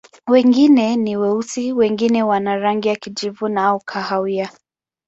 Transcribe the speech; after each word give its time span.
Wengine 0.27 0.95
ni 0.95 1.17
weusi, 1.17 1.73
wengine 1.73 2.23
wana 2.23 2.57
rangi 2.57 2.87
ya 2.87 2.95
kijivu 2.95 3.47
au 3.57 3.79
kahawia. 3.79 4.51